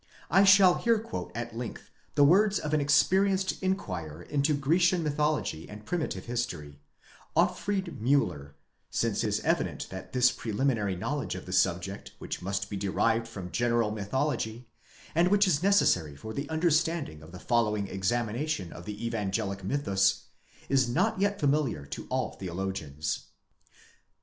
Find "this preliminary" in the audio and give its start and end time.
10.11-10.95